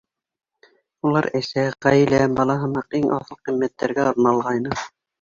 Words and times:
Улар 1.09 1.27
әсә, 1.41 1.67
ғаилә, 1.87 2.23
бала 2.41 2.57
һымаҡ 2.65 3.01
иң 3.03 3.09
аҫыл 3.21 3.43
ҡиммәттәргә 3.47 4.11
арналғайны. 4.11 4.79